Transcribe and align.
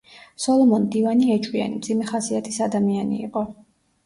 სოლომონ 0.43 0.85
მდივანი 0.87 1.27
ეჭვიანი, 1.33 1.75
მძიმე 1.83 2.09
ხასიათის 2.13 2.59
ადამიანი 2.69 3.21
იყო. 3.29 3.47